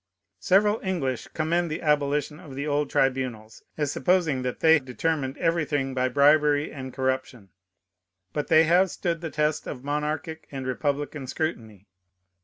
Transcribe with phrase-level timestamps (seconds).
[0.39, 5.93] Several English commend the abolition of the old tribunals, as supposing that they determined everything
[5.93, 7.49] by bribery and corruption.
[8.33, 11.85] But they have stood the test of monarchic and republican scrutiny.